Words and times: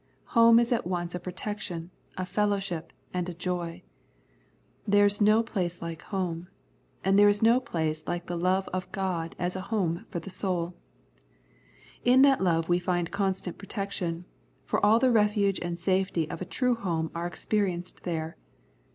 Home 0.33 0.57
is 0.57 0.71
at 0.71 0.87
once 0.87 1.13
a 1.13 1.19
protection, 1.19 1.91
a 2.17 2.25
fellowship, 2.25 2.91
and 3.13 3.29
a 3.29 3.35
J07." 3.35 3.83
There's 4.87 5.21
no 5.21 5.43
place 5.43 5.79
like 5.79 6.01
home;" 6.01 6.47
and 7.05 7.19
there 7.19 7.29
is 7.29 7.43
no 7.43 7.59
place 7.59 8.03
like 8.07 8.25
the 8.25 8.35
love 8.35 8.67
of 8.69 8.91
God 8.91 9.35
as 9.37 9.55
a 9.55 9.61
home 9.69 10.07
for 10.09 10.17
the 10.19 10.31
soul. 10.31 10.73
In 12.03 12.23
that 12.23 12.41
love 12.41 12.67
we 12.67 12.79
find 12.79 13.11
constant 13.11 13.59
protection, 13.59 14.25
for 14.65 14.83
all 14.83 14.97
the 14.97 15.11
refuge 15.11 15.59
and 15.59 15.77
safety 15.77 16.27
of 16.31 16.41
a 16.41 16.45
true 16.45 16.73
home 16.73 17.11
are 17.13 17.27
experienced 17.27 18.01
there. 18.01 18.37